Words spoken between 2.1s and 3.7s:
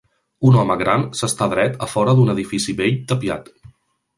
d'un edifici vell tapiat.